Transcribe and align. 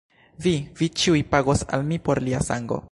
Vi, 0.45 0.53
vi 0.79 0.87
ĉiuj 1.03 1.21
pagos 1.35 1.63
al 1.77 1.87
mi 1.93 2.03
por 2.09 2.25
lia 2.29 2.45
sango! 2.53 2.79